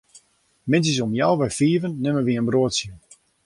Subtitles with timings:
[0.69, 2.91] Middeis om healwei fiven nimme wy in broadsje.